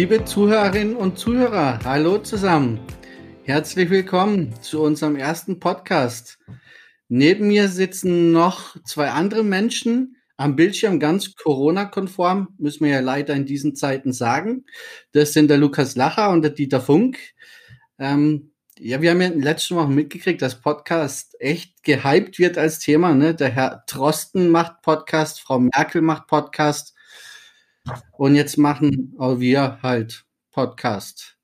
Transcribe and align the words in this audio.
Liebe 0.00 0.24
Zuhörerinnen 0.24 0.96
und 0.96 1.18
Zuhörer, 1.18 1.78
hallo 1.84 2.16
zusammen. 2.16 2.80
Herzlich 3.44 3.90
willkommen 3.90 4.54
zu 4.62 4.80
unserem 4.80 5.14
ersten 5.14 5.60
Podcast. 5.60 6.38
Neben 7.10 7.48
mir 7.48 7.68
sitzen 7.68 8.32
noch 8.32 8.82
zwei 8.84 9.10
andere 9.10 9.44
Menschen 9.44 10.16
am 10.38 10.56
Bildschirm, 10.56 11.00
ganz 11.00 11.34
Corona-konform, 11.34 12.48
müssen 12.56 12.86
wir 12.86 12.92
ja 12.92 13.00
leider 13.00 13.34
in 13.34 13.44
diesen 13.44 13.76
Zeiten 13.76 14.14
sagen. 14.14 14.64
Das 15.12 15.34
sind 15.34 15.50
der 15.50 15.58
Lukas 15.58 15.96
Lacher 15.96 16.30
und 16.30 16.40
der 16.40 16.52
Dieter 16.52 16.80
Funk. 16.80 17.18
Ähm, 17.98 18.52
ja, 18.78 19.02
wir 19.02 19.10
haben 19.10 19.20
ja 19.20 19.26
in 19.26 19.34
den 19.34 19.42
letzten 19.42 19.76
Wochen 19.76 19.94
mitgekriegt, 19.94 20.40
dass 20.40 20.62
Podcast 20.62 21.36
echt 21.40 21.82
gehypt 21.82 22.38
wird 22.38 22.56
als 22.56 22.78
Thema. 22.78 23.12
Ne? 23.12 23.34
Der 23.34 23.50
Herr 23.50 23.84
Drosten 23.86 24.48
macht 24.48 24.80
Podcast, 24.80 25.42
Frau 25.42 25.58
Merkel 25.58 26.00
macht 26.00 26.26
Podcast. 26.26 26.94
Und 28.16 28.34
jetzt 28.34 28.58
machen 28.58 29.14
auch 29.18 29.40
wir 29.40 29.78
halt 29.82 30.24
Podcast. 30.52 31.36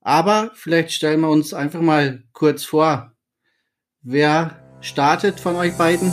Aber 0.00 0.50
vielleicht 0.54 0.92
stellen 0.92 1.20
wir 1.20 1.30
uns 1.30 1.54
einfach 1.54 1.80
mal 1.80 2.24
kurz 2.32 2.64
vor. 2.64 3.12
Wer 4.02 4.56
startet 4.80 5.38
von 5.38 5.56
euch 5.56 5.76
beiden? 5.76 6.12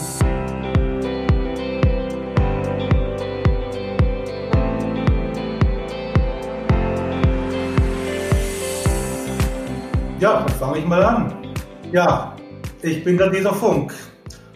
Ja, 10.20 10.46
fange 10.60 10.80
ich 10.80 10.86
mal 10.86 11.02
an. 11.02 11.56
Ja, 11.92 12.36
ich 12.82 13.04
bin 13.04 13.18
der 13.18 13.30
Dieter 13.30 13.54
Funk, 13.54 13.94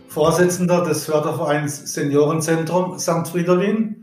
Vorsitzender 0.10 0.84
des 0.84 1.06
Fördervereins 1.06 1.94
Seniorenzentrum 1.94 3.00
St. 3.00 3.28
Fridolin 3.28 4.03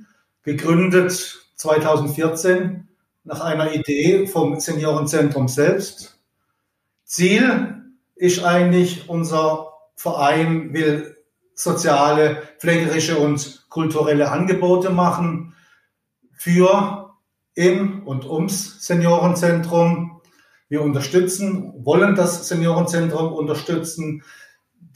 gegründet 0.51 1.13
2014 1.55 2.89
nach 3.23 3.41
einer 3.41 3.73
Idee 3.73 4.27
vom 4.27 4.59
Seniorenzentrum 4.59 5.47
selbst. 5.47 6.19
Ziel 7.05 7.85
ist 8.17 8.43
eigentlich, 8.43 9.09
unser 9.09 9.69
Verein 9.95 10.73
will 10.73 11.17
soziale, 11.55 12.43
pflegerische 12.59 13.17
und 13.17 13.65
kulturelle 13.69 14.33
Angebote 14.33 14.91
machen 14.91 15.55
für 16.33 17.15
im 17.55 18.05
und 18.05 18.25
ums 18.25 18.85
Seniorenzentrum. 18.85 20.21
Wir 20.69 20.83
unterstützen, 20.83 21.85
wollen 21.85 22.17
das 22.17 22.49
Seniorenzentrum 22.49 23.33
unterstützen, 23.33 24.25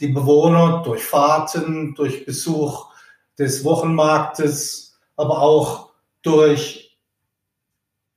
die 0.00 0.08
Bewohner 0.08 0.83
durch 0.84 1.05
Fahrten, 1.05 1.94
durch 1.94 2.27
Besuch 2.27 2.91
des 3.39 3.62
Wochenmarktes, 3.62 4.93
aber 5.16 5.40
auch 5.42 5.90
durch 6.22 6.98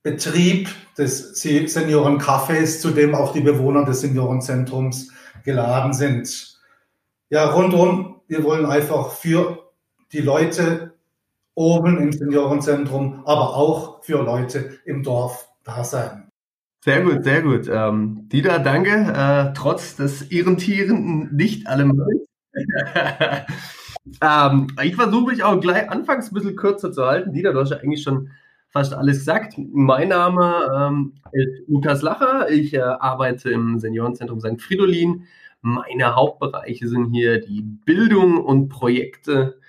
Betrieb 0.04 0.70
des 0.98 1.42
Seniorencafés, 1.42 2.80
zu 2.80 2.92
dem 2.92 3.14
auch 3.14 3.34
die 3.34 3.42
Bewohner 3.42 3.86
des 3.86 4.02
Seniorenzentrums 4.02 5.12
geladen 5.44 5.94
sind. 5.94 6.58
Ja, 7.30 7.50
rundum, 7.50 8.22
wir 8.28 8.44
wollen 8.44 8.66
einfach 8.66 9.12
für 9.12 9.72
die 10.14 10.22
Leute 10.22 10.94
oben 11.56 11.98
im 11.98 12.12
Seniorenzentrum, 12.12 13.24
aber 13.26 13.56
auch 13.56 14.04
für 14.04 14.24
Leute 14.24 14.80
im 14.86 15.04
Dorf 15.04 15.50
da 15.64 15.84
sein. 15.84 16.28
Sehr 16.84 17.02
gut, 17.02 17.24
sehr 17.24 17.42
gut. 17.42 17.68
Ähm, 17.68 18.30
Dieter, 18.30 18.60
danke. 18.60 18.92
Äh, 18.92 19.54
trotz 19.54 19.96
des 19.98 20.32
Irrentierenden 20.32 21.36
nicht 21.36 21.68
allem. 21.68 22.02
Ähm, 24.22 24.68
ich 24.84 24.96
versuche 24.96 25.32
mich 25.32 25.44
auch 25.44 25.60
gleich 25.60 25.90
anfangs 25.90 26.32
ein 26.32 26.34
bisschen 26.34 26.56
kürzer 26.56 26.92
zu 26.92 27.06
halten. 27.06 27.34
Dieter, 27.34 27.54
du 27.54 27.60
hast 27.60 27.72
ja 27.72 27.78
eigentlich 27.78 28.04
schon 28.04 28.30
fast 28.70 28.94
alles 28.94 29.20
gesagt. 29.20 29.56
Mein 29.58 30.10
Name 30.10 30.72
ähm, 30.76 31.14
ist 31.32 31.68
Lukas 31.68 32.02
Lacher. 32.02 32.50
Ich 32.50 32.74
äh, 32.74 32.80
arbeite 32.80 33.50
im 33.50 33.80
Seniorenzentrum 33.80 34.40
St. 34.40 34.62
Fridolin. 34.62 35.24
Meine 35.62 36.16
Hauptbereiche 36.16 36.88
sind 36.88 37.12
hier 37.12 37.40
die 37.40 37.62
Bildung 37.62 38.38
und 38.38 38.70
Projekte. 38.70 39.60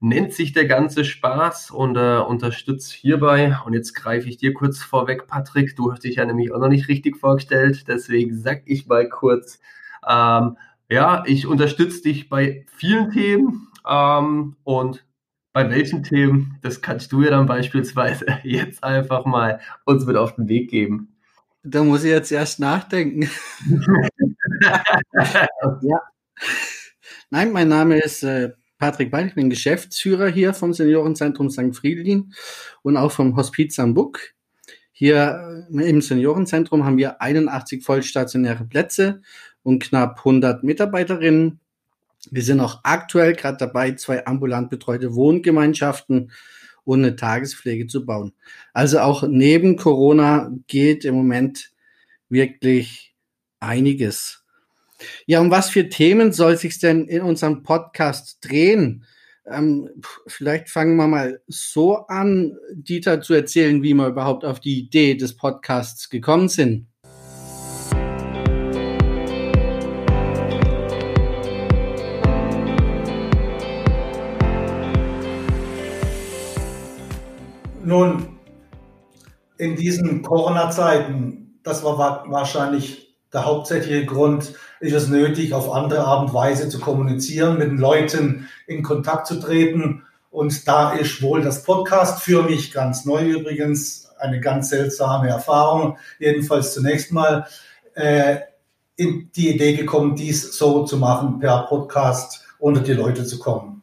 Nennt 0.00 0.32
sich 0.32 0.52
der 0.52 0.66
ganze 0.66 1.04
Spaß 1.04 1.70
und 1.70 1.96
äh, 1.96 2.18
unterstützt 2.18 2.92
hierbei. 2.92 3.56
Und 3.64 3.74
jetzt 3.74 3.94
greife 3.94 4.28
ich 4.28 4.36
dir 4.36 4.54
kurz 4.54 4.78
vorweg, 4.78 5.26
Patrick. 5.26 5.76
Du 5.76 5.92
hast 5.92 6.04
dich 6.04 6.16
ja 6.16 6.24
nämlich 6.24 6.52
auch 6.52 6.58
noch 6.58 6.68
nicht 6.68 6.88
richtig 6.88 7.16
vorgestellt. 7.16 7.86
Deswegen 7.88 8.36
sag 8.36 8.62
ich 8.66 8.86
mal 8.86 9.08
kurz. 9.08 9.60
Ähm, 10.08 10.56
ja, 10.90 11.22
ich 11.26 11.46
unterstütze 11.46 12.02
dich 12.02 12.28
bei 12.28 12.64
vielen 12.68 13.10
Themen 13.10 13.67
ähm, 13.88 14.56
und 14.64 15.04
bei 15.52 15.70
welchen 15.70 16.02
Themen, 16.02 16.58
das 16.62 16.82
kannst 16.82 17.10
du 17.12 17.22
ja 17.22 17.30
dann 17.30 17.46
beispielsweise 17.46 18.26
jetzt 18.44 18.84
einfach 18.84 19.24
mal 19.24 19.60
uns 19.84 20.04
mit 20.06 20.16
auf 20.16 20.36
den 20.36 20.48
Weg 20.48 20.70
geben. 20.70 21.16
Da 21.64 21.82
muss 21.82 22.04
ich 22.04 22.10
jetzt 22.10 22.30
erst 22.30 22.60
nachdenken. 22.60 23.28
ja. 25.82 26.00
Nein, 27.30 27.52
mein 27.52 27.68
Name 27.68 27.98
ist 27.98 28.22
äh, 28.22 28.52
Patrick 28.78 29.10
Beil, 29.10 29.26
ich 29.26 29.34
bin 29.34 29.50
Geschäftsführer 29.50 30.28
hier 30.28 30.54
vom 30.54 30.72
Seniorenzentrum 30.72 31.50
St. 31.50 31.74
Friedlin 31.74 32.32
und 32.82 32.96
auch 32.96 33.10
vom 33.10 33.36
Hospiz 33.36 33.78
am 33.80 33.94
Buck. 33.94 34.20
Hier 34.92 35.66
äh, 35.72 35.90
im 35.90 36.00
Seniorenzentrum 36.00 36.84
haben 36.84 36.96
wir 36.96 37.20
81 37.20 37.84
vollstationäre 37.84 38.64
Plätze 38.64 39.22
und 39.62 39.82
knapp 39.82 40.18
100 40.18 40.62
Mitarbeiterinnen. 40.62 41.60
Wir 42.30 42.42
sind 42.42 42.60
auch 42.60 42.80
aktuell 42.84 43.34
gerade 43.34 43.58
dabei, 43.58 43.92
zwei 43.92 44.26
ambulant 44.26 44.70
betreute 44.70 45.14
Wohngemeinschaften 45.14 46.30
und 46.84 47.00
eine 47.00 47.16
Tagespflege 47.16 47.86
zu 47.86 48.06
bauen. 48.06 48.32
Also 48.72 49.00
auch 49.00 49.22
neben 49.28 49.76
Corona 49.76 50.50
geht 50.66 51.04
im 51.04 51.14
Moment 51.14 51.70
wirklich 52.28 53.14
einiges. 53.60 54.44
Ja, 55.26 55.40
um 55.40 55.50
was 55.50 55.70
für 55.70 55.88
Themen 55.88 56.32
soll 56.32 56.56
sich 56.56 56.78
denn 56.78 57.06
in 57.06 57.22
unserem 57.22 57.62
Podcast 57.62 58.38
drehen? 58.40 59.04
Ähm, 59.46 59.88
vielleicht 60.26 60.68
fangen 60.68 60.96
wir 60.96 61.06
mal 61.06 61.40
so 61.46 62.06
an, 62.06 62.56
Dieter 62.72 63.20
zu 63.20 63.34
erzählen, 63.34 63.82
wie 63.82 63.94
wir 63.94 64.08
überhaupt 64.08 64.44
auf 64.44 64.60
die 64.60 64.78
Idee 64.78 65.14
des 65.14 65.36
Podcasts 65.36 66.08
gekommen 66.10 66.48
sind. 66.48 66.86
Nun, 77.88 78.38
in 79.56 79.74
diesen 79.74 80.20
Corona-Zeiten, 80.20 81.58
das 81.62 81.82
war 81.82 81.96
wahrscheinlich 82.28 83.16
der 83.32 83.46
hauptsächliche 83.46 84.04
Grund, 84.04 84.52
ist 84.80 84.92
es 84.92 85.08
nötig, 85.08 85.54
auf 85.54 85.72
andere 85.72 86.04
Art 86.04 86.28
und 86.28 86.34
Weise 86.34 86.68
zu 86.68 86.80
kommunizieren, 86.80 87.56
mit 87.56 87.68
den 87.68 87.78
Leuten 87.78 88.46
in 88.66 88.82
Kontakt 88.82 89.26
zu 89.26 89.40
treten. 89.40 90.02
Und 90.30 90.68
da 90.68 90.92
ist 90.92 91.22
wohl 91.22 91.40
das 91.40 91.62
Podcast 91.62 92.22
für 92.22 92.42
mich 92.42 92.72
ganz 92.72 93.06
neu 93.06 93.24
übrigens, 93.24 94.10
eine 94.18 94.38
ganz 94.38 94.68
seltsame 94.68 95.30
Erfahrung, 95.30 95.96
jedenfalls 96.18 96.74
zunächst 96.74 97.10
mal, 97.10 97.46
äh, 97.94 98.36
in 98.96 99.30
die 99.34 99.54
Idee 99.54 99.72
gekommen, 99.72 100.14
dies 100.14 100.58
so 100.58 100.84
zu 100.84 100.98
machen, 100.98 101.38
per 101.38 101.62
Podcast 101.62 102.44
unter 102.58 102.82
die 102.82 102.92
Leute 102.92 103.24
zu 103.24 103.38
kommen. 103.38 103.78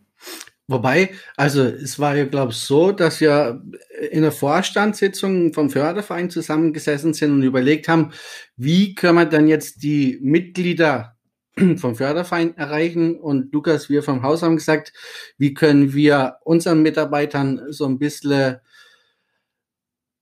Wobei, 0.68 1.12
also 1.38 1.64
es 1.64 2.00
war 2.00 2.16
ja, 2.16 2.26
glaube 2.26 2.52
ich, 2.52 2.58
so, 2.58 2.92
dass 2.92 3.22
wir 3.22 3.62
in 4.10 4.24
der 4.24 4.32
Vorstandssitzung 4.32 5.54
vom 5.54 5.70
Förderverein 5.70 6.32
zusammengesessen 6.32 7.14
sind 7.14 7.32
und 7.34 7.44
überlegt 7.44 7.88
haben, 7.88 8.12
wie 8.58 8.96
können 8.96 9.20
wir 9.20 9.26
dann 9.26 9.48
jetzt 9.48 9.84
die 9.84 10.18
Mitglieder 10.24 11.18
vom 11.78 11.96
Förderverein 11.96 12.58
erreichen. 12.58 13.20
Und 13.20 13.54
Lukas, 13.54 13.90
wir 13.90 14.02
vom 14.02 14.24
Haus 14.24 14.42
haben 14.42 14.56
gesagt, 14.56 14.92
wie 15.38 15.54
können 15.54 15.94
wir 15.94 16.38
unseren 16.44 16.82
Mitarbeitern 16.82 17.62
so 17.70 17.86
ein 17.86 18.00
bisschen 18.00 18.58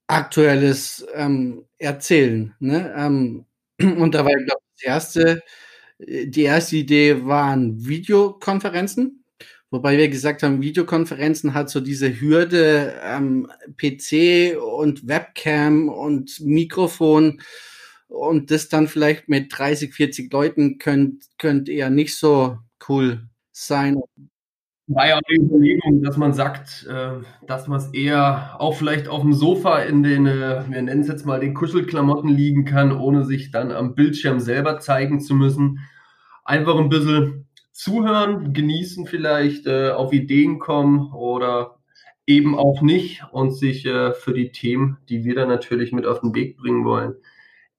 Aktuelles 0.06 1.06
ähm, 1.14 1.64
erzählen. 1.78 2.54
Ne? 2.58 2.94
Ähm, 2.96 3.46
und 3.80 4.14
da 4.14 4.24
war, 4.26 4.34
glaube 4.34 4.60
ich, 4.76 4.82
das 4.82 4.84
erste, 4.84 5.42
die 5.98 6.42
erste 6.42 6.76
Idee 6.76 7.24
waren 7.24 7.86
Videokonferenzen 7.86 9.23
Wobei 9.74 9.98
wir 9.98 10.08
gesagt 10.08 10.44
haben, 10.44 10.62
Videokonferenzen 10.62 11.52
hat 11.52 11.68
so 11.68 11.80
diese 11.80 12.20
Hürde, 12.20 12.94
ähm, 13.02 13.48
PC 13.76 14.56
und 14.56 15.08
Webcam 15.08 15.88
und 15.88 16.38
Mikrofon 16.38 17.40
und 18.06 18.52
das 18.52 18.68
dann 18.68 18.86
vielleicht 18.86 19.28
mit 19.28 19.48
30, 19.50 19.92
40 19.92 20.32
Leuten 20.32 20.78
könnt, 20.78 21.24
könnt 21.38 21.68
eher 21.68 21.90
nicht 21.90 22.16
so 22.16 22.58
cool 22.88 23.28
sein. 23.50 23.96
War 24.86 25.08
ja 25.08 25.16
auch 25.16 25.22
die 25.28 25.40
Überlegung, 25.40 26.04
dass 26.04 26.16
man 26.18 26.34
sagt, 26.34 26.86
äh, 26.88 27.24
dass 27.48 27.66
man 27.66 27.78
es 27.78 27.92
eher 27.92 28.54
auch 28.60 28.76
vielleicht 28.76 29.08
auf 29.08 29.22
dem 29.22 29.32
Sofa 29.32 29.80
in 29.80 30.04
den, 30.04 30.26
äh, 30.26 30.62
wir 30.68 30.82
nennen 30.82 31.00
es 31.00 31.08
jetzt 31.08 31.26
mal, 31.26 31.40
den 31.40 31.52
Kuschelklamotten 31.52 32.30
liegen 32.30 32.64
kann, 32.64 32.92
ohne 32.92 33.24
sich 33.24 33.50
dann 33.50 33.72
am 33.72 33.96
Bildschirm 33.96 34.38
selber 34.38 34.78
zeigen 34.78 35.18
zu 35.18 35.34
müssen. 35.34 35.80
Einfach 36.44 36.78
ein 36.78 36.90
bisschen 36.90 37.48
zuhören, 37.74 38.52
genießen 38.54 39.06
vielleicht, 39.06 39.66
äh, 39.66 39.90
auf 39.90 40.12
Ideen 40.12 40.58
kommen 40.60 41.12
oder 41.12 41.78
eben 42.26 42.56
auch 42.56 42.80
nicht 42.80 43.22
und 43.32 43.50
sich 43.50 43.84
äh, 43.84 44.14
für 44.14 44.32
die 44.32 44.52
Themen, 44.52 44.98
die 45.08 45.24
wir 45.24 45.34
dann 45.34 45.48
natürlich 45.48 45.92
mit 45.92 46.06
auf 46.06 46.20
den 46.20 46.34
Weg 46.34 46.56
bringen 46.56 46.84
wollen, 46.84 47.16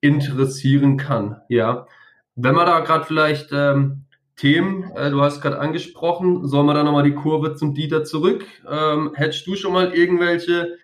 interessieren 0.01 0.97
kann. 0.97 1.41
Ja, 1.49 1.87
wenn 2.35 2.53
man 2.53 2.65
da 2.67 2.81
gerade 2.81 3.05
vielleicht 3.05 3.49
ähm, 3.53 4.05
Themen, 4.35 4.91
äh, 4.95 5.09
du 5.09 5.21
hast 5.21 5.41
gerade 5.41 5.59
angesprochen, 5.59 6.45
sollen 6.45 6.67
wir 6.67 6.73
da 6.73 6.83
nochmal 6.83 7.03
die 7.03 7.15
Kurve 7.15 7.55
zum 7.55 7.73
Dieter 7.73 8.03
zurück? 8.03 8.45
Ähm, 8.69 9.13
hättest 9.15 9.47
du 9.47 9.55
schon 9.55 9.73
mal 9.73 9.93
irgendwelche 9.93 10.77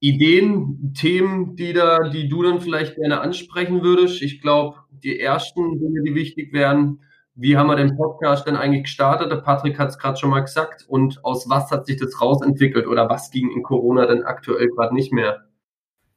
Ideen, 0.00 0.92
Themen, 0.98 1.54
die 1.54 1.72
da, 1.72 2.08
die 2.08 2.28
du 2.28 2.42
dann 2.42 2.60
vielleicht 2.60 2.96
gerne 2.96 3.20
ansprechen 3.20 3.82
würdest? 3.82 4.20
Ich 4.22 4.40
glaube, 4.42 4.78
die 4.90 5.20
ersten 5.20 5.78
Dinge, 5.78 6.02
die 6.02 6.16
wichtig 6.16 6.52
wären, 6.52 7.00
wie 7.34 7.56
haben 7.56 7.68
wir 7.68 7.76
den 7.76 7.96
Podcast 7.96 8.46
denn 8.46 8.56
eigentlich 8.56 8.84
gestartet? 8.84 9.30
Der 9.30 9.36
Patrick 9.36 9.78
hat 9.78 9.90
es 9.90 9.98
gerade 9.98 10.18
schon 10.18 10.30
mal 10.30 10.40
gesagt. 10.40 10.84
Und 10.88 11.24
aus 11.24 11.48
was 11.48 11.70
hat 11.70 11.86
sich 11.86 11.98
das 11.98 12.20
rausentwickelt 12.20 12.86
oder 12.86 13.08
was 13.08 13.30
ging 13.30 13.50
in 13.50 13.62
Corona 13.62 14.06
denn 14.06 14.24
aktuell 14.24 14.68
gerade 14.68 14.94
nicht 14.94 15.12
mehr? 15.12 15.44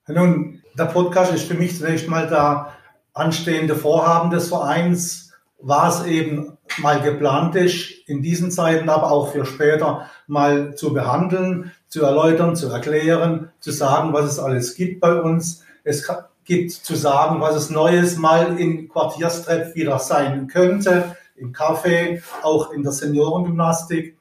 Nun, 0.07 0.61
der 0.77 0.85
Podcast 0.85 1.33
ist 1.33 1.47
für 1.47 1.53
mich 1.53 1.77
zunächst 1.77 2.09
mal 2.09 2.27
der 2.27 2.73
anstehende 3.13 3.75
Vorhaben 3.75 4.31
des 4.31 4.49
Vereins, 4.49 5.31
was 5.61 6.05
eben 6.05 6.57
mal 6.79 6.99
geplant 6.99 7.55
ist, 7.55 8.07
in 8.09 8.21
diesen 8.21 8.51
Zeiten, 8.51 8.89
aber 8.89 9.11
auch 9.11 9.31
für 9.31 9.45
später 9.45 10.09
mal 10.27 10.75
zu 10.75 10.93
behandeln, 10.93 11.71
zu 11.87 12.03
erläutern, 12.03 12.55
zu 12.55 12.69
erklären, 12.69 13.51
zu 13.59 13.71
sagen, 13.71 14.11
was 14.11 14.25
es 14.25 14.39
alles 14.39 14.75
gibt 14.75 14.99
bei 14.99 15.21
uns. 15.21 15.63
Es 15.85 16.05
gibt 16.45 16.71
zu 16.71 16.95
sagen, 16.95 17.41
was 17.41 17.55
es 17.55 17.69
Neues 17.69 18.17
mal 18.17 18.59
in 18.59 18.89
Quartierstrepp 18.89 19.75
wieder 19.75 19.99
sein 19.99 20.47
könnte, 20.47 21.15
im 21.35 21.53
Café, 21.53 22.21
auch 22.41 22.71
in 22.71 22.83
der 22.83 22.91
Seniorengymnastik. 22.91 24.17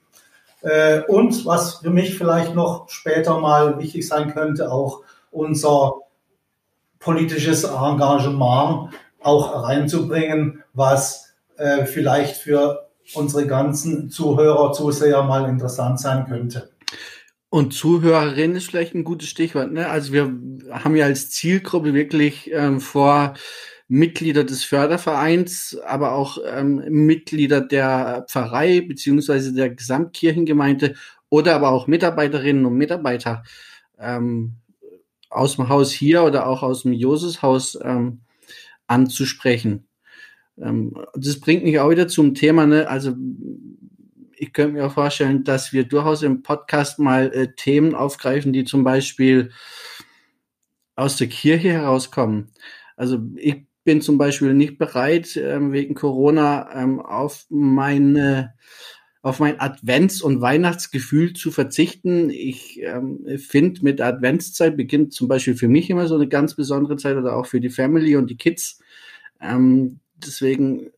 Äh, 0.62 1.02
und 1.02 1.44
was 1.44 1.76
für 1.76 1.90
mich 1.90 2.16
vielleicht 2.16 2.54
noch 2.54 2.88
später 2.88 3.38
mal 3.40 3.78
wichtig 3.78 4.06
sein 4.06 4.32
könnte, 4.32 4.70
auch 4.70 5.02
unser 5.30 5.94
politisches 6.98 7.64
Engagement 7.64 8.90
auch 9.20 9.64
reinzubringen, 9.64 10.62
was 10.72 11.34
äh, 11.56 11.84
vielleicht 11.84 12.36
für 12.36 12.88
unsere 13.14 13.46
ganzen 13.46 14.10
Zuhörer, 14.10 14.72
Zuseher 14.72 15.22
mal 15.22 15.48
interessant 15.48 16.00
sein 16.00 16.26
könnte. 16.26 16.71
Und 17.52 17.74
Zuhörerin 17.74 18.54
ist 18.54 18.70
vielleicht 18.70 18.94
ein 18.94 19.04
gutes 19.04 19.28
Stichwort. 19.28 19.72
Ne? 19.72 19.86
Also 19.86 20.14
wir 20.14 20.34
haben 20.70 20.96
ja 20.96 21.04
als 21.04 21.28
Zielgruppe 21.28 21.92
wirklich 21.92 22.50
ähm, 22.50 22.80
vor, 22.80 23.34
Mitglieder 23.88 24.42
des 24.42 24.64
Fördervereins, 24.64 25.76
aber 25.84 26.12
auch 26.12 26.38
ähm, 26.46 26.82
Mitglieder 26.88 27.60
der 27.60 28.24
Pfarrei 28.26 28.80
beziehungsweise 28.80 29.52
der 29.52 29.68
Gesamtkirchengemeinde 29.68 30.94
oder 31.28 31.54
aber 31.54 31.72
auch 31.72 31.86
Mitarbeiterinnen 31.88 32.64
und 32.64 32.78
Mitarbeiter 32.78 33.42
ähm, 33.98 34.54
aus 35.28 35.56
dem 35.56 35.68
Haus 35.68 35.92
hier 35.92 36.22
oder 36.22 36.46
auch 36.46 36.62
aus 36.62 36.84
dem 36.84 36.94
Josushaus 36.94 37.78
ähm, 37.84 38.22
anzusprechen. 38.86 39.86
Ähm, 40.58 40.94
das 41.14 41.38
bringt 41.38 41.64
mich 41.64 41.78
auch 41.78 41.90
wieder 41.90 42.08
zum 42.08 42.34
Thema, 42.34 42.64
ne? 42.64 42.88
also 42.88 43.12
ich 44.42 44.52
könnte 44.52 44.72
mir 44.72 44.86
auch 44.86 44.94
vorstellen, 44.94 45.44
dass 45.44 45.72
wir 45.72 45.84
durchaus 45.84 46.24
im 46.24 46.42
Podcast 46.42 46.98
mal 46.98 47.32
äh, 47.32 47.54
Themen 47.54 47.94
aufgreifen, 47.94 48.52
die 48.52 48.64
zum 48.64 48.82
Beispiel 48.82 49.52
aus 50.96 51.16
der 51.16 51.28
Kirche 51.28 51.70
herauskommen. 51.70 52.50
Also 52.96 53.20
ich 53.36 53.64
bin 53.84 54.00
zum 54.00 54.18
Beispiel 54.18 54.52
nicht 54.52 54.78
bereit, 54.78 55.36
ähm, 55.36 55.70
wegen 55.70 55.94
Corona 55.94 56.68
ähm, 56.74 56.98
auf 56.98 57.46
meine 57.50 58.54
auf 59.22 59.38
mein 59.38 59.60
Advents- 59.60 60.22
und 60.22 60.40
Weihnachtsgefühl 60.40 61.34
zu 61.34 61.52
verzichten. 61.52 62.28
Ich 62.28 62.82
ähm, 62.82 63.24
finde, 63.38 63.84
mit 63.84 64.00
Adventszeit 64.00 64.76
beginnt 64.76 65.12
zum 65.12 65.28
Beispiel 65.28 65.54
für 65.54 65.68
mich 65.68 65.88
immer 65.88 66.08
so 66.08 66.16
eine 66.16 66.26
ganz 66.26 66.56
besondere 66.56 66.96
Zeit 66.96 67.16
oder 67.16 67.36
auch 67.36 67.46
für 67.46 67.60
die 67.60 67.70
Family 67.70 68.16
und 68.16 68.28
die 68.28 68.36
Kids. 68.36 68.80
Ähm, 69.40 70.00
deswegen 70.16 70.90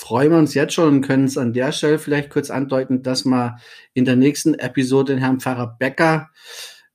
freuen 0.00 0.30
wir 0.30 0.38
uns 0.38 0.54
jetzt 0.54 0.74
schon 0.74 0.88
und 0.88 1.00
können 1.02 1.24
es 1.24 1.36
an 1.36 1.52
der 1.52 1.72
Stelle 1.72 1.98
vielleicht 1.98 2.30
kurz 2.30 2.50
andeuten, 2.50 3.02
dass 3.02 3.24
wir 3.24 3.58
in 3.94 4.04
der 4.04 4.16
nächsten 4.16 4.54
Episode 4.54 5.14
den 5.14 5.20
Herrn 5.20 5.40
Pfarrer 5.40 5.76
Becker 5.78 6.30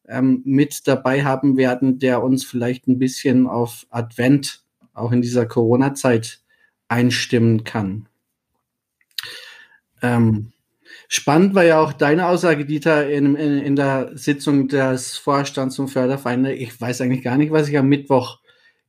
ähm, 0.07 0.41
mit 0.45 0.87
dabei 0.87 1.23
haben 1.23 1.57
werden, 1.57 1.99
der 1.99 2.23
uns 2.23 2.43
vielleicht 2.45 2.87
ein 2.87 2.99
bisschen 2.99 3.47
auf 3.47 3.85
Advent 3.89 4.63
auch 4.93 5.11
in 5.11 5.21
dieser 5.21 5.45
Corona-Zeit 5.45 6.41
einstimmen 6.87 7.63
kann. 7.63 8.07
Ähm, 10.01 10.51
spannend 11.07 11.55
war 11.55 11.63
ja 11.63 11.79
auch 11.79 11.93
deine 11.93 12.27
Aussage, 12.27 12.65
Dieter, 12.65 13.09
in, 13.09 13.35
in, 13.35 13.57
in 13.59 13.75
der 13.75 14.11
Sitzung 14.15 14.67
des 14.67 15.17
Vorstands 15.17 15.75
zum 15.75 15.87
Förderverein. 15.87 16.45
Ich 16.45 16.79
weiß 16.79 17.01
eigentlich 17.01 17.23
gar 17.23 17.37
nicht, 17.37 17.51
was 17.51 17.69
ich 17.69 17.77
am 17.77 17.87
Mittwoch 17.87 18.39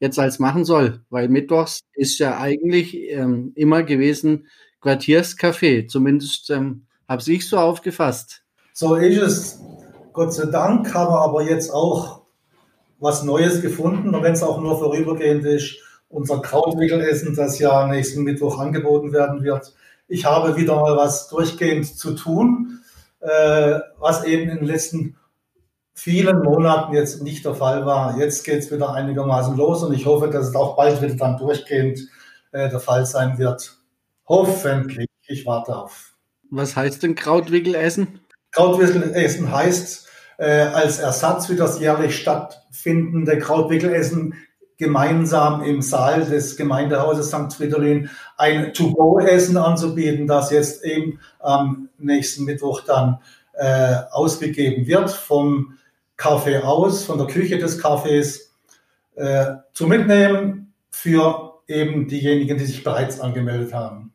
jetzt 0.00 0.18
als 0.18 0.38
machen 0.38 0.64
soll, 0.64 1.00
weil 1.10 1.28
Mittwochs 1.28 1.80
ist 1.94 2.18
ja 2.18 2.38
eigentlich 2.38 2.94
ähm, 3.10 3.52
immer 3.54 3.82
gewesen 3.82 4.46
Quartierscafé. 4.82 5.88
Zumindest 5.88 6.50
ähm, 6.50 6.86
habe 7.08 7.22
ich 7.26 7.48
so 7.48 7.58
aufgefasst. 7.58 8.42
So 8.72 8.96
ist 8.96 9.18
es. 9.18 9.60
Gott 10.12 10.32
sei 10.32 10.46
Dank 10.46 10.92
haben 10.94 11.12
wir 11.12 11.20
aber 11.20 11.42
jetzt 11.42 11.70
auch 11.70 12.22
was 13.00 13.22
Neues 13.22 13.60
gefunden, 13.60 14.14
und 14.14 14.22
wenn 14.22 14.32
es 14.32 14.42
auch 14.42 14.60
nur 14.60 14.78
vorübergehend 14.78 15.44
ist, 15.44 15.76
unser 16.08 16.40
Krautwickelessen, 16.40 17.34
das 17.34 17.58
ja 17.58 17.86
nächsten 17.86 18.22
Mittwoch 18.22 18.58
angeboten 18.58 19.12
werden 19.12 19.42
wird. 19.42 19.74
Ich 20.06 20.24
habe 20.24 20.56
wieder 20.56 20.76
mal 20.76 20.96
was 20.96 21.28
durchgehend 21.28 21.86
zu 21.86 22.14
tun, 22.14 22.80
äh, 23.20 23.80
was 23.98 24.24
eben 24.24 24.48
in 24.48 24.58
den 24.58 24.66
letzten 24.66 25.16
vielen 25.94 26.42
Monaten 26.42 26.92
jetzt 26.94 27.22
nicht 27.22 27.44
der 27.44 27.54
Fall 27.54 27.86
war. 27.86 28.18
Jetzt 28.18 28.44
geht 28.44 28.58
es 28.58 28.70
wieder 28.70 28.92
einigermaßen 28.92 29.56
los 29.56 29.82
und 29.82 29.94
ich 29.94 30.06
hoffe, 30.06 30.28
dass 30.28 30.48
es 30.48 30.54
auch 30.54 30.76
bald 30.76 31.00
wieder 31.00 31.14
dann 31.14 31.38
durchgehend 31.38 32.00
äh, 32.52 32.68
der 32.68 32.80
Fall 32.80 33.06
sein 33.06 33.38
wird. 33.38 33.76
Hoffentlich. 34.26 35.06
Ich 35.26 35.46
warte 35.46 35.76
auf. 35.76 36.14
Was 36.50 36.76
heißt 36.76 37.02
denn 37.02 37.14
Krautwickelessen? 37.14 38.20
Krautwickelessen 38.52 39.50
heißt, 39.50 40.08
äh, 40.38 40.60
als 40.60 40.98
Ersatz 40.98 41.46
für 41.46 41.56
das 41.56 41.80
jährlich 41.80 42.16
stattfindende 42.16 43.38
Krautwickelessen 43.38 44.34
gemeinsam 44.76 45.62
im 45.62 45.82
Saal 45.82 46.24
des 46.24 46.56
Gemeindehauses 46.56 47.28
St. 47.28 47.54
Fridolin 47.54 48.10
ein 48.36 48.74
To-Go-Essen 48.74 49.56
anzubieten, 49.56 50.26
das 50.26 50.50
jetzt 50.50 50.84
eben 50.84 51.20
am 51.38 51.88
nächsten 51.98 52.44
Mittwoch 52.44 52.80
dann 52.82 53.20
äh, 53.54 53.96
ausgegeben 54.10 54.86
wird 54.86 55.10
vom 55.10 55.74
Café 56.16 56.62
aus, 56.62 57.04
von 57.04 57.18
der 57.18 57.26
Küche 57.26 57.58
des 57.58 57.82
Cafés 57.82 58.50
äh, 59.16 59.56
zu 59.72 59.86
mitnehmen 59.86 60.74
für 60.90 61.60
eben 61.66 62.08
diejenigen, 62.08 62.58
die 62.58 62.64
sich 62.64 62.84
bereits 62.84 63.20
angemeldet 63.20 63.74
haben. 63.74 64.12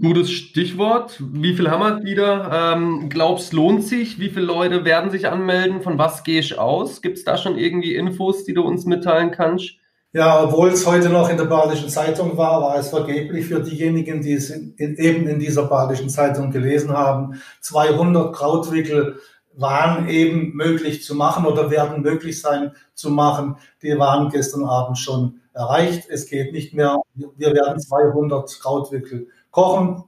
Gutes 0.00 0.30
Stichwort. 0.30 1.20
Wie 1.20 1.54
viel 1.54 1.70
haben 1.70 1.80
wir 1.80 2.04
wieder? 2.04 2.74
Ähm, 2.74 3.08
glaubst, 3.08 3.52
lohnt 3.52 3.84
sich? 3.84 4.18
Wie 4.18 4.30
viele 4.30 4.46
Leute 4.46 4.84
werden 4.84 5.10
sich 5.10 5.28
anmelden? 5.28 5.82
Von 5.82 5.98
was 5.98 6.24
gehe 6.24 6.40
ich 6.40 6.58
aus? 6.58 7.02
Gibt 7.02 7.18
es 7.18 7.24
da 7.24 7.36
schon 7.36 7.58
irgendwie 7.58 7.94
Infos, 7.94 8.44
die 8.44 8.54
du 8.54 8.62
uns 8.62 8.86
mitteilen 8.86 9.32
kannst? 9.32 9.74
Ja, 10.12 10.44
obwohl 10.44 10.70
es 10.70 10.86
heute 10.86 11.10
noch 11.10 11.28
in 11.28 11.36
der 11.36 11.44
Badischen 11.44 11.90
Zeitung 11.90 12.38
war, 12.38 12.62
war 12.62 12.78
es 12.78 12.88
vergeblich 12.88 13.46
für 13.46 13.60
diejenigen, 13.60 14.22
die 14.22 14.32
es 14.32 14.48
in, 14.48 14.74
in, 14.76 14.96
eben 14.96 15.26
in 15.26 15.38
dieser 15.38 15.64
Badischen 15.64 16.08
Zeitung 16.08 16.50
gelesen 16.50 16.90
haben. 16.90 17.34
200 17.60 18.34
Krautwickel 18.34 19.18
waren 19.56 20.08
eben 20.08 20.54
möglich 20.54 21.02
zu 21.02 21.14
machen 21.14 21.46
oder 21.46 21.70
werden 21.70 22.02
möglich 22.02 22.40
sein 22.40 22.72
zu 22.94 23.10
machen. 23.10 23.56
Die 23.82 23.98
waren 23.98 24.28
gestern 24.28 24.64
Abend 24.64 24.98
schon 24.98 25.40
erreicht. 25.52 26.08
Es 26.08 26.28
geht 26.28 26.52
nicht 26.52 26.74
mehr. 26.74 26.96
Wir 27.14 27.52
werden 27.52 27.80
200 27.80 28.60
Krautwickel 28.60 29.28
kochen, 29.50 30.04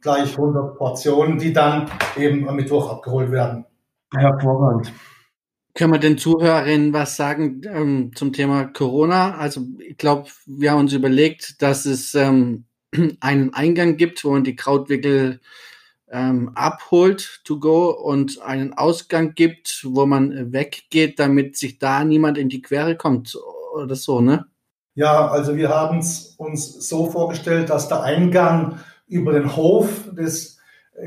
gleich 0.00 0.36
100 0.36 0.76
Portionen, 0.76 1.38
die 1.38 1.52
dann 1.52 1.90
eben 2.16 2.48
am 2.48 2.56
Mittwoch 2.56 2.90
abgeholt 2.90 3.30
werden. 3.30 3.66
Hervorragend. 4.14 4.92
Können 5.74 5.92
wir 5.92 5.98
den 5.98 6.16
Zuhörerinnen 6.16 6.94
was 6.94 7.16
sagen 7.16 7.60
ähm, 7.70 8.12
zum 8.14 8.32
Thema 8.32 8.64
Corona? 8.64 9.36
Also 9.36 9.60
ich 9.78 9.98
glaube, 9.98 10.30
wir 10.46 10.70
haben 10.70 10.80
uns 10.80 10.94
überlegt, 10.94 11.60
dass 11.60 11.84
es 11.84 12.14
ähm, 12.14 12.64
einen 13.20 13.52
Eingang 13.52 13.98
gibt, 13.98 14.24
wo 14.24 14.30
man 14.30 14.42
die 14.42 14.56
Krautwickel 14.56 15.40
ähm, 16.10 16.52
abholt 16.54 17.40
to 17.44 17.58
go 17.58 17.90
und 17.90 18.40
einen 18.42 18.74
Ausgang 18.74 19.34
gibt, 19.34 19.82
wo 19.84 20.06
man 20.06 20.52
weggeht, 20.52 21.18
damit 21.18 21.56
sich 21.56 21.78
da 21.78 22.04
niemand 22.04 22.38
in 22.38 22.48
die 22.48 22.62
Quere 22.62 22.96
kommt 22.96 23.36
oder 23.74 23.96
so, 23.96 24.20
ne? 24.20 24.46
Ja, 24.94 25.28
also 25.28 25.56
wir 25.56 25.68
haben 25.68 25.98
es 25.98 26.34
uns 26.38 26.88
so 26.88 27.10
vorgestellt, 27.10 27.68
dass 27.68 27.88
der 27.88 28.02
Eingang 28.02 28.78
über 29.06 29.32
den 29.32 29.54
Hof 29.54 29.88
des 30.10 30.56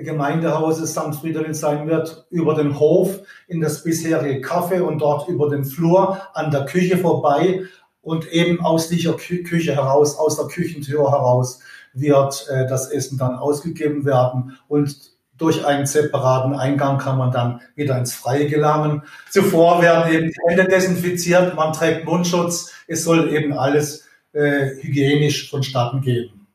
Gemeindehauses 0.04 0.92
St. 0.92 1.16
Friedrich 1.20 1.58
sein 1.58 1.88
wird, 1.88 2.28
über 2.30 2.54
den 2.54 2.80
Hof 2.80 3.22
in 3.48 3.60
das 3.60 3.84
bisherige 3.84 4.48
Café 4.48 4.82
und 4.82 5.00
dort 5.00 5.28
über 5.28 5.50
den 5.50 5.66
Flur 5.66 6.22
an 6.34 6.52
der 6.52 6.66
Küche 6.66 7.00
vorbei 7.00 7.64
und 8.02 8.32
eben 8.32 8.62
aus 8.62 8.90
dieser 8.90 9.14
Küche 9.14 9.76
heraus, 9.76 10.18
aus 10.18 10.38
der 10.38 10.46
Küchentür 10.46 11.12
heraus 11.12 11.62
wird 11.94 12.48
äh, 12.50 12.68
das 12.68 12.92
Essen 12.92 13.18
dann 13.18 13.36
ausgegeben 13.36 14.06
werden. 14.06 14.58
Und 14.68 14.96
durch 15.38 15.66
einen 15.66 15.86
separaten 15.86 16.54
Eingang 16.54 16.98
kann 16.98 17.18
man 17.18 17.32
dann 17.32 17.62
wieder 17.76 17.98
ins 17.98 18.14
Freie 18.14 18.48
gelangen. 18.48 19.04
Zuvor 19.30 19.82
werden 19.82 20.14
eben 20.14 20.28
die 20.28 20.36
Hände 20.48 20.66
desinfiziert, 20.66 21.56
man 21.56 21.74
trägt 21.74 22.06
Mundschutz. 22.06 22.74
Es 22.88 23.04
soll 23.04 23.34
eben 23.34 23.54
alles 23.54 24.08
äh, 24.34 24.72
hygienisch 24.82 25.50
vonstatten 25.50 26.02
gehen. 26.02 26.48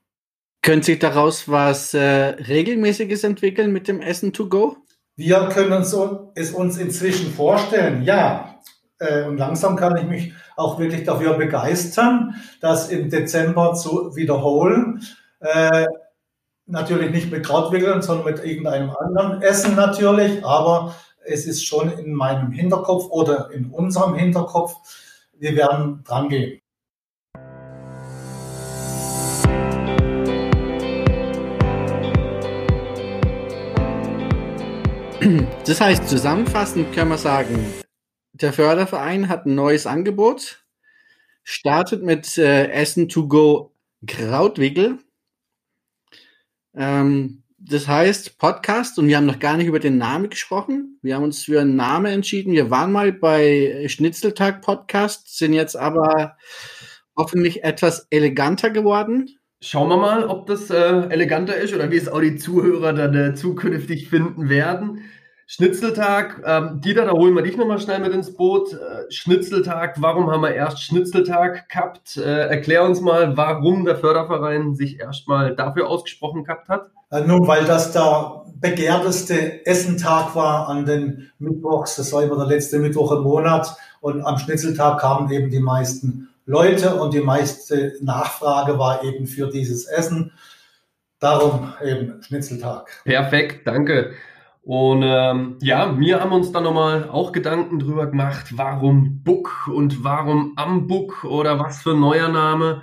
Könnte 0.62 0.86
sich 0.86 0.98
daraus 0.98 1.48
was 1.48 1.92
äh, 1.94 2.00
Regelmäßiges 2.00 3.24
entwickeln 3.24 3.72
mit 3.72 3.88
dem 3.88 4.00
Essen 4.00 4.32
to 4.32 4.48
go? 4.48 4.76
Wir 5.16 5.48
können 5.52 5.72
uns, 5.72 5.94
es 6.34 6.52
uns 6.52 6.78
inzwischen 6.78 7.32
vorstellen, 7.32 8.02
ja. 8.02 8.60
Äh, 8.98 9.24
und 9.24 9.36
langsam 9.36 9.76
kann 9.76 9.96
ich 9.96 10.04
mich 10.04 10.32
auch 10.56 10.78
wirklich 10.78 11.04
dafür 11.04 11.34
begeistern, 11.34 12.34
das 12.60 12.88
im 12.88 13.10
Dezember 13.10 13.74
zu 13.74 14.16
wiederholen. 14.16 15.02
Äh, 15.44 15.86
natürlich 16.64 17.10
nicht 17.10 17.30
mit 17.30 17.44
Krautwickeln, 17.44 18.00
sondern 18.00 18.32
mit 18.32 18.42
irgendeinem 18.42 18.90
anderen 18.96 19.42
Essen 19.42 19.74
natürlich, 19.74 20.42
aber 20.42 20.94
es 21.26 21.44
ist 21.44 21.66
schon 21.66 21.92
in 21.98 22.14
meinem 22.14 22.50
Hinterkopf 22.50 23.10
oder 23.10 23.50
in 23.50 23.66
unserem 23.66 24.14
Hinterkopf, 24.14 24.74
wir 25.34 25.54
werden 25.54 26.02
dran 26.04 26.30
gehen. 26.30 26.62
Das 35.66 35.80
heißt, 35.80 36.08
zusammenfassend 36.08 36.94
können 36.94 37.10
wir 37.10 37.18
sagen, 37.18 37.66
der 38.32 38.54
Förderverein 38.54 39.28
hat 39.28 39.44
ein 39.44 39.54
neues 39.54 39.86
Angebot, 39.86 40.64
startet 41.42 42.02
mit 42.02 42.38
äh, 42.38 42.70
Essen 42.70 43.10
to 43.10 43.28
go 43.28 43.74
Krautwickel. 44.06 45.03
Ähm, 46.76 47.42
das 47.58 47.88
heißt 47.88 48.38
Podcast 48.38 48.98
und 48.98 49.08
wir 49.08 49.16
haben 49.16 49.26
noch 49.26 49.38
gar 49.38 49.56
nicht 49.56 49.68
über 49.68 49.80
den 49.80 49.96
Namen 49.96 50.28
gesprochen. 50.28 50.98
Wir 51.00 51.14
haben 51.14 51.24
uns 51.24 51.44
für 51.44 51.60
einen 51.60 51.76
Namen 51.76 52.06
entschieden. 52.12 52.52
Wir 52.52 52.70
waren 52.70 52.92
mal 52.92 53.12
bei 53.12 53.86
Schnitzeltag 53.88 54.60
Podcast, 54.60 55.38
sind 55.38 55.54
jetzt 55.54 55.76
aber 55.76 56.36
hoffentlich 57.16 57.64
etwas 57.64 58.06
eleganter 58.10 58.70
geworden. 58.70 59.30
Schauen 59.62 59.88
wir 59.88 59.96
mal, 59.96 60.26
ob 60.26 60.46
das 60.46 60.68
äh, 60.68 61.08
eleganter 61.08 61.56
ist 61.56 61.72
oder 61.72 61.90
wie 61.90 61.96
es 61.96 62.08
auch 62.08 62.20
die 62.20 62.36
Zuhörer 62.36 62.92
dann 62.92 63.14
äh, 63.14 63.34
zukünftig 63.34 64.10
finden 64.10 64.50
werden. 64.50 65.04
Schnitzeltag, 65.46 66.42
ähm, 66.46 66.80
Dieter, 66.80 67.04
da 67.04 67.12
holen 67.12 67.34
wir 67.34 67.42
dich 67.42 67.56
nochmal 67.56 67.78
schnell 67.78 68.00
mit 68.00 68.12
ins 68.12 68.34
Boot. 68.34 68.72
Äh, 68.72 69.10
Schnitzeltag, 69.10 69.96
warum 70.00 70.30
haben 70.30 70.40
wir 70.40 70.54
erst 70.54 70.82
Schnitzeltag 70.82 71.68
gehabt? 71.68 72.16
Äh, 72.16 72.48
erklär 72.48 72.84
uns 72.84 73.00
mal, 73.00 73.36
warum 73.36 73.84
der 73.84 73.96
Förderverein 73.96 74.74
sich 74.74 75.00
erstmal 75.00 75.54
dafür 75.54 75.88
ausgesprochen 75.88 76.44
gehabt 76.44 76.68
hat. 76.68 76.90
Äh, 77.10 77.20
nun, 77.22 77.46
weil 77.46 77.64
das 77.64 77.92
der 77.92 78.44
begehrteste 78.60 79.66
Essentag 79.66 80.34
war 80.34 80.68
an 80.68 80.86
den 80.86 81.30
Mittwochs. 81.38 81.96
Das 81.96 82.12
war 82.12 82.22
immer 82.22 82.36
der 82.36 82.46
letzte 82.46 82.78
Mittwoch 82.78 83.12
im 83.12 83.22
Monat. 83.22 83.76
Und 84.00 84.22
am 84.22 84.38
Schnitzeltag 84.38 85.00
kamen 85.00 85.30
eben 85.30 85.50
die 85.50 85.60
meisten 85.60 86.28
Leute 86.46 86.94
und 86.96 87.14
die 87.14 87.20
meiste 87.20 87.94
Nachfrage 88.00 88.78
war 88.78 89.04
eben 89.04 89.26
für 89.26 89.48
dieses 89.48 89.86
Essen. 89.86 90.32
Darum 91.18 91.72
eben 91.82 92.22
Schnitzeltag. 92.22 92.90
Perfekt, 93.04 93.66
danke. 93.66 94.14
Und 94.64 95.02
ähm, 95.04 95.58
ja, 95.60 95.98
wir 95.98 96.20
haben 96.20 96.32
uns 96.32 96.50
dann 96.50 96.64
nochmal 96.64 97.10
auch 97.10 97.32
Gedanken 97.32 97.78
drüber 97.78 98.06
gemacht, 98.06 98.56
warum 98.56 99.22
Book 99.22 99.68
und 99.68 100.04
warum 100.04 100.54
am 100.56 100.86
Book 100.86 101.24
oder 101.24 101.58
was 101.58 101.82
für 101.82 101.90
ein 101.90 102.00
neuer 102.00 102.28
Name. 102.28 102.82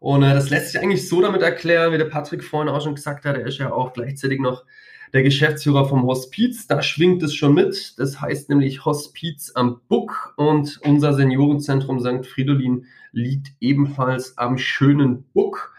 Und 0.00 0.22
äh, 0.22 0.32
das 0.32 0.48
lässt 0.48 0.72
sich 0.72 0.80
eigentlich 0.80 1.06
so 1.06 1.20
damit 1.20 1.42
erklären, 1.42 1.92
wie 1.92 1.98
der 1.98 2.06
Patrick 2.06 2.42
vorhin 2.42 2.70
auch 2.70 2.82
schon 2.82 2.94
gesagt 2.94 3.26
hat, 3.26 3.36
er 3.36 3.46
ist 3.46 3.58
ja 3.58 3.72
auch 3.72 3.92
gleichzeitig 3.92 4.40
noch 4.40 4.64
der 5.12 5.22
Geschäftsführer 5.22 5.84
vom 5.84 6.04
Hospiz. 6.04 6.66
Da 6.66 6.80
schwingt 6.80 7.22
es 7.22 7.34
schon 7.34 7.52
mit. 7.52 7.98
Das 7.98 8.22
heißt 8.22 8.48
nämlich 8.48 8.86
Hospiz 8.86 9.52
am 9.54 9.82
Buck 9.86 10.32
und 10.36 10.80
unser 10.82 11.12
Seniorenzentrum 11.12 12.00
St. 12.00 12.26
Fridolin 12.26 12.86
liegt 13.12 13.48
ebenfalls 13.60 14.38
am 14.38 14.56
schönen 14.56 15.24
Buck. 15.34 15.74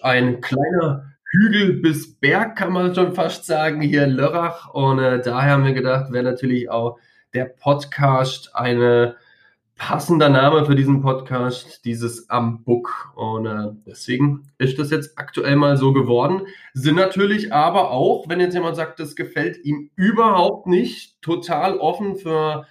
Ein 0.00 0.40
kleiner 0.40 1.15
Hügel 1.36 1.74
bis 1.74 2.18
Berg, 2.18 2.56
kann 2.56 2.72
man 2.72 2.94
schon 2.94 3.12
fast 3.12 3.44
sagen, 3.44 3.82
hier 3.82 4.04
in 4.04 4.12
Lörrach. 4.12 4.70
Und 4.72 4.98
äh, 5.00 5.20
daher 5.20 5.52
haben 5.52 5.64
wir 5.64 5.74
gedacht, 5.74 6.10
wäre 6.10 6.24
natürlich 6.24 6.70
auch 6.70 6.98
der 7.34 7.44
Podcast 7.44 8.54
eine 8.54 9.16
passender 9.76 10.30
Name 10.30 10.64
für 10.64 10.74
diesen 10.74 11.02
Podcast, 11.02 11.84
dieses 11.84 12.30
Am 12.30 12.64
Book. 12.64 13.12
Und 13.16 13.44
äh, 13.44 13.68
deswegen 13.86 14.50
ist 14.56 14.78
das 14.78 14.90
jetzt 14.90 15.18
aktuell 15.18 15.56
mal 15.56 15.76
so 15.76 15.92
geworden. 15.92 16.46
Sind 16.72 16.96
natürlich 16.96 17.52
aber 17.52 17.90
auch, 17.90 18.26
wenn 18.28 18.40
jetzt 18.40 18.54
jemand 18.54 18.76
sagt, 18.76 18.98
das 18.98 19.14
gefällt 19.14 19.62
ihm 19.62 19.90
überhaupt 19.94 20.66
nicht, 20.66 21.20
total 21.20 21.76
offen 21.76 22.16
für 22.16 22.66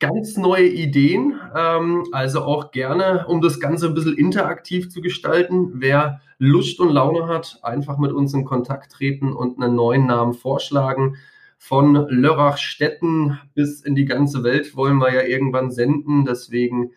ganz 0.00 0.36
neue 0.36 0.68
Ideen. 0.68 1.38
Ähm, 1.54 2.04
also 2.12 2.42
auch 2.42 2.70
gerne, 2.70 3.26
um 3.28 3.40
das 3.40 3.60
Ganze 3.60 3.86
ein 3.86 3.94
bisschen 3.94 4.16
interaktiv 4.16 4.90
zu 4.90 5.00
gestalten. 5.00 5.72
Wer 5.74 6.20
Lust 6.38 6.80
und 6.80 6.90
Laune 6.90 7.26
hat, 7.26 7.58
einfach 7.62 7.98
mit 7.98 8.12
uns 8.12 8.32
in 8.34 8.44
Kontakt 8.44 8.92
treten 8.92 9.32
und 9.32 9.60
einen 9.60 9.74
neuen 9.74 10.06
Namen 10.06 10.34
vorschlagen. 10.34 11.16
Von 11.58 11.94
Lörrachstetten 12.08 13.38
bis 13.54 13.80
in 13.82 13.96
die 13.96 14.04
ganze 14.04 14.44
Welt 14.44 14.76
wollen 14.76 14.98
wir 14.98 15.12
ja 15.12 15.22
irgendwann 15.22 15.72
senden. 15.72 16.24
Deswegen 16.24 16.92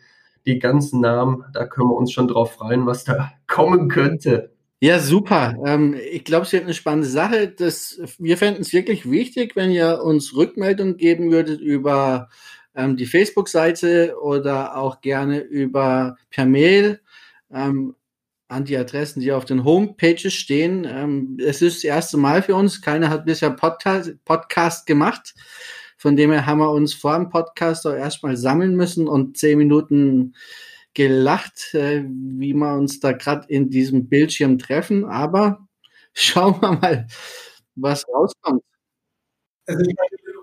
die 0.45 0.59
ganzen 0.59 1.01
Namen, 1.01 1.43
da 1.53 1.65
können 1.65 1.89
wir 1.89 1.95
uns 1.95 2.11
schon 2.11 2.27
drauf 2.27 2.53
freuen, 2.53 2.85
was 2.85 3.03
da 3.03 3.31
kommen 3.47 3.89
könnte. 3.89 4.51
Ja, 4.83 4.97
super. 4.97 5.55
Ähm, 5.63 5.95
ich 6.11 6.23
glaube, 6.23 6.45
es 6.45 6.53
wird 6.53 6.63
eine 6.63 6.73
spannende 6.73 7.07
Sache. 7.07 7.47
Das, 7.47 8.01
wir 8.17 8.35
fänden 8.37 8.61
es 8.61 8.73
wirklich 8.73 9.09
wichtig, 9.09 9.55
wenn 9.55 9.69
ihr 9.69 10.01
uns 10.03 10.35
Rückmeldung 10.35 10.97
geben 10.97 11.31
würdet 11.31 11.61
über 11.61 12.29
ähm, 12.75 12.97
die 12.97 13.05
Facebook-Seite 13.05 14.15
oder 14.21 14.77
auch 14.77 15.01
gerne 15.01 15.39
über 15.39 16.17
per 16.29 16.45
Mail 16.45 17.01
ähm, 17.51 17.95
an 18.47 18.65
die 18.65 18.77
Adressen, 18.77 19.21
die 19.21 19.31
auf 19.31 19.45
den 19.45 19.63
Homepages 19.63 20.33
stehen. 20.33 20.85
Ähm, 20.85 21.37
es 21.39 21.61
ist 21.61 21.77
das 21.77 21.83
erste 21.85 22.17
Mal 22.17 22.41
für 22.43 22.55
uns. 22.55 22.81
Keiner 22.81 23.09
hat 23.09 23.25
bisher 23.25 23.51
Podcast, 23.51 24.13
Podcast 24.25 24.85
gemacht. 24.85 25.33
Von 25.97 26.15
dem 26.15 26.31
her 26.31 26.45
haben 26.45 26.59
wir 26.59 26.71
uns 26.71 26.93
vor 26.93 27.15
dem 27.15 27.29
Podcast 27.29 27.85
auch 27.87 27.93
erstmal 27.93 28.35
sammeln 28.35 28.75
müssen 28.75 29.07
und 29.07 29.37
zehn 29.37 29.57
Minuten 29.57 30.35
gelacht, 30.93 31.73
äh, 31.73 32.03
wie 32.07 32.53
wir 32.53 32.73
uns 32.73 32.99
da 32.99 33.13
gerade 33.13 33.47
in 33.47 33.69
diesem 33.69 34.09
Bildschirm 34.09 34.57
treffen. 34.57 35.05
Aber 35.05 35.67
schauen 36.13 36.61
wir 36.61 36.73
mal, 36.73 37.07
was 37.75 38.05
rauskommt. 38.09 38.63
Es 39.65 39.75
ist, 39.75 39.93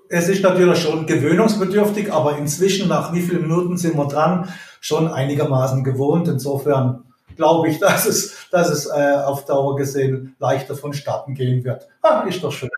es 0.09 0.29
ist 0.29 0.43
natürlich 0.43 0.79
schon 0.79 1.07
gewöhnungsbedürftig, 1.07 2.13
aber 2.13 2.39
inzwischen, 2.39 2.89
nach 2.89 3.13
wie 3.13 3.23
vielen 3.23 3.43
Minuten 3.43 3.77
sind 3.77 3.97
wir 3.97 4.07
dran, 4.07 4.49
schon 4.81 5.09
einigermaßen 5.09 5.85
gewohnt. 5.85 6.29
Insofern 6.29 7.05
glaube 7.37 7.69
ich, 7.69 7.79
dass 7.81 8.07
es, 8.07 8.49
dass 8.51 8.71
es 8.71 8.87
äh, 8.87 9.17
auf 9.25 9.45
Dauer 9.45 9.77
gesehen 9.77 10.37
leichter 10.39 10.75
vonstatten 10.75 11.35
gehen 11.35 11.65
wird. 11.65 11.89
Ah, 12.03 12.25
ist 12.29 12.43
doch 12.43 12.53
schön. 12.53 12.71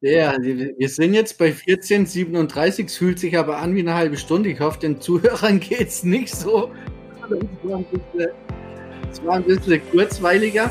Ja, 0.00 0.36
wir 0.40 0.88
sind 0.88 1.14
jetzt 1.14 1.38
bei 1.38 1.48
14,37, 1.48 2.84
es 2.84 2.96
fühlt 2.96 3.18
sich 3.18 3.36
aber 3.36 3.58
an 3.58 3.74
wie 3.74 3.80
eine 3.80 3.94
halbe 3.94 4.16
Stunde. 4.16 4.48
Ich 4.48 4.60
hoffe, 4.60 4.78
den 4.78 5.00
Zuhörern 5.00 5.58
geht 5.60 5.88
es 5.88 6.04
nicht 6.04 6.34
so. 6.34 6.70
Es 9.10 9.20
war, 9.20 9.26
war 9.26 9.34
ein 9.36 9.44
bisschen 9.44 9.82
kurzweiliger. 9.90 10.70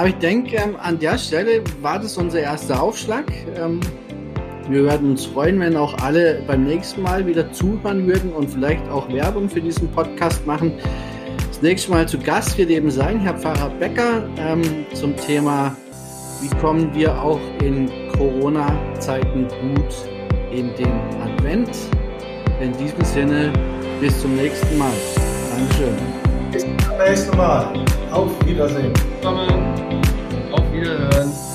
Aber 0.00 0.08
ich 0.08 0.14
denke, 0.14 0.56
ähm, 0.56 0.76
an 0.80 0.98
der 0.98 1.18
Stelle 1.18 1.62
war 1.82 1.98
das 1.98 2.16
unser 2.16 2.40
erster 2.40 2.82
Aufschlag. 2.82 3.26
Ähm, 3.54 3.80
wir 4.70 4.84
würden 4.84 5.10
uns 5.10 5.26
freuen, 5.26 5.60
wenn 5.60 5.76
auch 5.76 5.92
alle 5.98 6.42
beim 6.46 6.64
nächsten 6.64 7.02
Mal 7.02 7.26
wieder 7.26 7.52
zuhören 7.52 8.06
würden 8.06 8.32
und 8.32 8.48
vielleicht 8.48 8.88
auch 8.88 9.12
Werbung 9.12 9.50
für 9.50 9.60
diesen 9.60 9.92
Podcast 9.92 10.46
machen. 10.46 10.72
Das 11.48 11.60
nächste 11.60 11.90
Mal 11.90 12.08
zu 12.08 12.18
Gast 12.18 12.56
wird 12.56 12.70
eben 12.70 12.90
sein 12.90 13.20
Herr 13.20 13.34
Pfarrer 13.34 13.68
Becker 13.78 14.26
ähm, 14.38 14.62
zum 14.94 15.14
Thema, 15.18 15.76
wie 16.40 16.48
kommen 16.56 16.94
wir 16.94 17.22
auch 17.22 17.40
in 17.62 17.90
Corona-Zeiten 18.16 19.48
gut 19.48 19.94
in 20.50 20.74
den 20.76 20.94
Advent. 21.22 21.76
In 22.62 22.72
diesem 22.78 23.04
Sinne, 23.04 23.52
bis 24.00 24.18
zum 24.18 24.34
nächsten 24.34 24.78
Mal. 24.78 24.92
Dankeschön. 25.54 25.94
Bis 26.52 26.62
zum 26.62 26.98
nächsten 27.04 27.36
Mal. 27.36 27.74
Auf 28.12 28.30
Wiedersehen. 28.44 28.92
Auf 30.52 30.72
Wiederhören. 30.72 31.49